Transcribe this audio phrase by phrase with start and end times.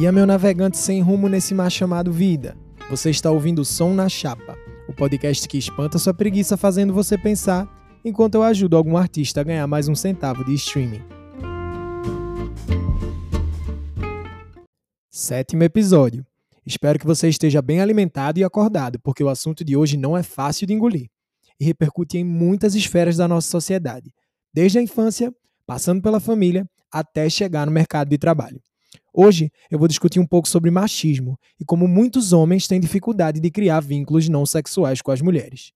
[0.00, 2.56] dia, meu navegante sem rumo nesse mar chamado vida.
[2.88, 4.56] Você está ouvindo o Som na Chapa,
[4.88, 7.68] o podcast que espanta sua preguiça fazendo você pensar,
[8.02, 11.02] enquanto eu ajudo algum artista a ganhar mais um centavo de streaming.
[15.10, 16.24] Sétimo episódio.
[16.64, 20.22] Espero que você esteja bem alimentado e acordado, porque o assunto de hoje não é
[20.22, 21.10] fácil de engolir
[21.60, 24.14] e repercute em muitas esferas da nossa sociedade,
[24.50, 25.30] desde a infância,
[25.66, 28.62] passando pela família, até chegar no mercado de trabalho.
[29.12, 33.50] Hoje eu vou discutir um pouco sobre machismo e como muitos homens têm dificuldade de
[33.50, 35.72] criar vínculos não sexuais com as mulheres.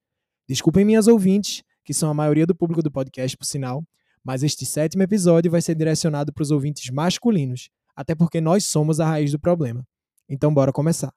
[0.49, 3.85] Desculpem minhas ouvintes, que são a maioria do público do podcast, por sinal,
[4.23, 9.01] mas este sétimo episódio vai ser direcionado para os ouvintes masculinos, até porque nós somos
[9.01, 9.87] a raiz do problema.
[10.29, 11.13] Então bora começar.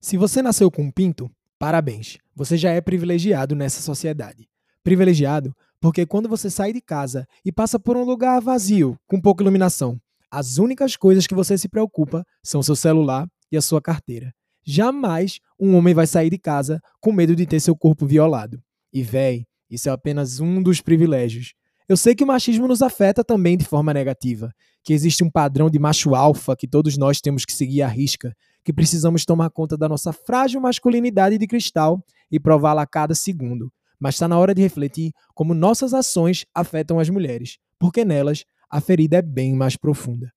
[0.00, 4.48] Se você nasceu com um pinto, parabéns, você já é privilegiado nessa sociedade.
[4.82, 9.42] Privilegiado porque quando você sai de casa e passa por um lugar vazio, com pouca
[9.42, 9.98] iluminação,
[10.30, 14.32] as únicas coisas que você se preocupa são seu celular e a sua carteira.
[14.62, 18.62] Jamais um homem vai sair de casa com medo de ter seu corpo violado.
[18.92, 21.54] E véi, isso é apenas um dos privilégios.
[21.88, 24.52] Eu sei que o machismo nos afeta também de forma negativa,
[24.84, 28.36] que existe um padrão de macho alfa que todos nós temos que seguir à risca,
[28.62, 33.72] que precisamos tomar conta da nossa frágil masculinidade de cristal e prová-la a cada segundo
[34.00, 38.80] mas está na hora de refletir como nossas ações afetam as mulheres, porque nelas a
[38.80, 40.32] ferida é bem mais profunda.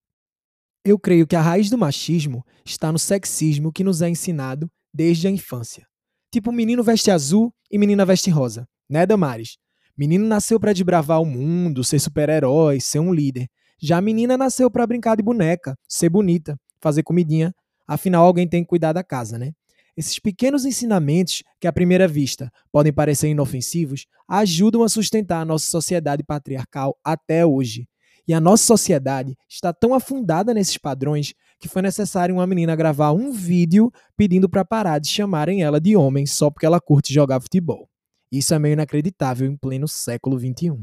[0.83, 5.28] Eu creio que a raiz do machismo está no sexismo que nos é ensinado desde
[5.28, 5.88] a infância.
[6.31, 9.58] Tipo, menino veste azul e menina veste rosa, né, Damares?
[9.95, 13.47] Menino nasceu para desbravar o mundo, ser super-herói, ser um líder.
[13.80, 17.53] Já a menina nasceu para brincar de boneca, ser bonita, fazer comidinha.
[17.88, 19.52] Afinal, alguém tem que cuidar da casa, né?
[19.95, 25.69] Esses pequenos ensinamentos, que à primeira vista podem parecer inofensivos, ajudam a sustentar a nossa
[25.69, 27.88] sociedade patriarcal até hoje.
[28.27, 33.12] E a nossa sociedade está tão afundada nesses padrões que foi necessário uma menina gravar
[33.12, 37.39] um vídeo pedindo para parar de chamarem ela de homem só porque ela curte jogar
[37.39, 37.88] futebol.
[38.31, 40.81] Isso é meio inacreditável em pleno século XXI.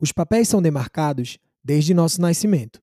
[0.00, 2.80] Os papéis são demarcados desde nosso nascimento.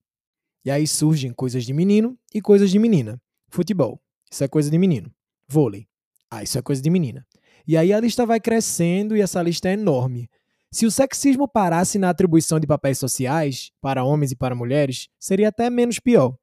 [0.65, 3.21] E aí surgem coisas de menino e coisas de menina.
[3.49, 5.11] Futebol, isso é coisa de menino.
[5.47, 5.87] Vôlei,
[6.29, 7.25] ah, isso é coisa de menina.
[7.67, 10.27] E aí a lista vai crescendo e essa lista é enorme.
[10.71, 15.49] Se o sexismo parasse na atribuição de papéis sociais, para homens e para mulheres, seria
[15.49, 16.35] até menos pior.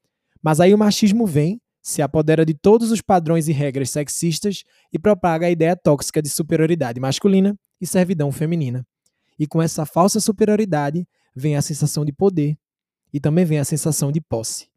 [0.43, 4.63] Mas aí o machismo vem, se apodera de todos os padrões e regras sexistas
[4.93, 8.87] e propaga a ideia tóxica de superioridade masculina e servidão feminina.
[9.39, 12.57] E com essa falsa superioridade vem a sensação de poder,
[13.13, 14.69] e também vem a sensação de posse.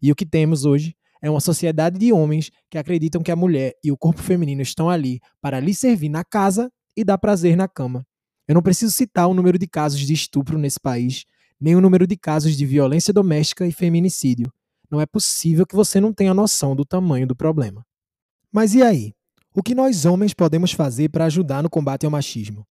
[0.00, 3.74] E o que temos hoje é uma sociedade de homens que acreditam que a mulher
[3.82, 7.66] e o corpo feminino estão ali para lhe servir na casa e dar prazer na
[7.66, 8.06] cama.
[8.46, 11.24] Eu não preciso citar o número de casos de estupro nesse país,
[11.60, 14.52] nem o número de casos de violência doméstica e feminicídio.
[14.90, 17.84] Não é possível que você não tenha noção do tamanho do problema.
[18.50, 19.12] Mas e aí?
[19.54, 22.66] O que nós homens podemos fazer para ajudar no combate ao machismo?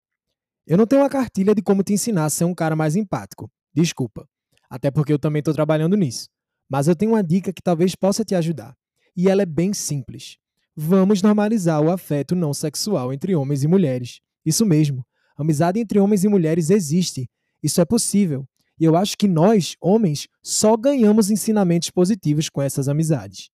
[0.67, 3.49] Eu não tenho uma cartilha de como te ensinar a ser um cara mais empático.
[3.73, 4.27] Desculpa
[4.73, 6.27] até porque eu também estou trabalhando nisso.
[6.67, 8.75] Mas eu tenho uma dica que talvez possa te ajudar.
[9.15, 10.39] E ela é bem simples.
[10.75, 14.19] Vamos normalizar o afeto não sexual entre homens e mulheres.
[14.43, 15.05] Isso mesmo.
[15.37, 17.29] Amizade entre homens e mulheres existe.
[17.61, 18.47] Isso é possível.
[18.79, 23.51] E eu acho que nós, homens, só ganhamos ensinamentos positivos com essas amizades.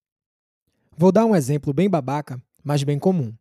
[0.98, 3.34] Vou dar um exemplo bem babaca, mas bem comum.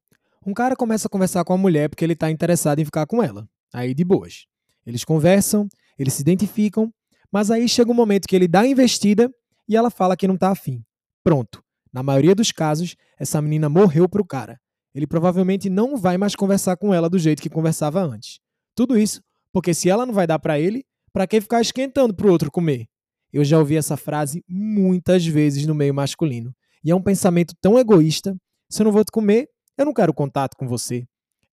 [0.44, 3.22] Um cara começa a conversar com a mulher porque ele está interessado em ficar com
[3.22, 3.48] ela.
[3.72, 4.46] Aí de boas.
[4.84, 6.92] Eles conversam, eles se identificam
[7.32, 9.30] mas aí chega um momento que ele dá a investida
[9.68, 10.82] e ela fala que não tá afim.
[11.22, 11.62] Pronto.
[11.92, 14.58] Na maioria dos casos, essa menina morreu pro cara.
[14.94, 18.40] Ele provavelmente não vai mais conversar com ela do jeito que conversava antes.
[18.74, 19.20] Tudo isso
[19.52, 22.86] porque se ela não vai dar para ele, para que ficar esquentando pro outro comer?
[23.32, 26.54] Eu já ouvi essa frase muitas vezes no meio masculino.
[26.84, 28.36] E é um pensamento tão egoísta.
[28.70, 31.04] Se eu não vou te comer, eu não quero contato com você.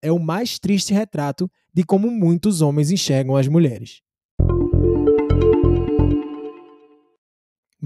[0.02, 4.02] É o mais triste retrato de como muitos homens enxergam as mulheres.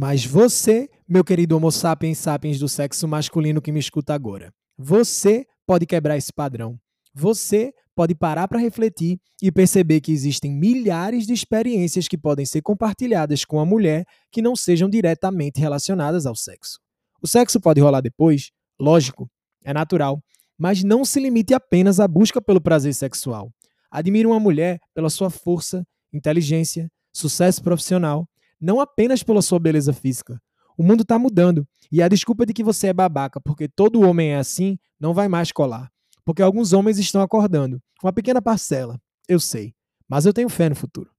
[0.01, 5.45] Mas você, meu querido Homo sapiens sapiens do sexo masculino que me escuta agora, você
[5.67, 6.79] pode quebrar esse padrão.
[7.13, 12.61] Você pode parar para refletir e perceber que existem milhares de experiências que podem ser
[12.61, 16.79] compartilhadas com a mulher que não sejam diretamente relacionadas ao sexo.
[17.21, 19.29] O sexo pode rolar depois, lógico,
[19.65, 20.23] é natural,
[20.57, 23.51] mas não se limite apenas à busca pelo prazer sexual.
[23.91, 28.25] Admire uma mulher pela sua força, inteligência, sucesso profissional
[28.59, 30.41] não apenas pela sua beleza física.
[30.77, 34.31] O mundo está mudando e a desculpa de que você é babaca porque todo homem
[34.31, 35.91] é assim não vai mais colar.
[36.25, 37.81] Porque alguns homens estão acordando.
[38.03, 39.73] Uma pequena parcela, eu sei.
[40.07, 41.09] Mas eu tenho fé no futuro.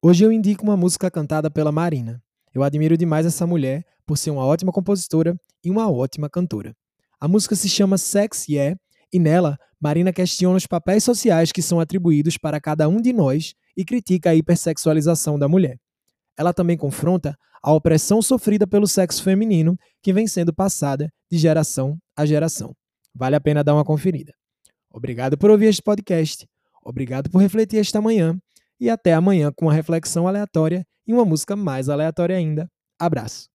[0.00, 2.22] Hoje eu indico uma música cantada pela Marina.
[2.54, 6.74] Eu admiro demais essa mulher por ser uma ótima compositora e uma ótima cantora.
[7.20, 8.78] A música se chama Sex Yeah
[9.12, 13.54] e nela Marina questiona os papéis sociais que são atribuídos para cada um de nós
[13.76, 15.78] e critica a hipersexualização da mulher.
[16.36, 21.98] Ela também confronta a opressão sofrida pelo sexo feminino que vem sendo passada de geração
[22.16, 22.74] a geração.
[23.14, 24.32] Vale a pena dar uma conferida.
[24.90, 26.48] Obrigado por ouvir este podcast.
[26.84, 28.36] Obrigado por refletir esta manhã
[28.80, 32.68] e até amanhã com uma reflexão aleatória e uma música mais aleatória ainda.
[32.98, 33.48] Abraço.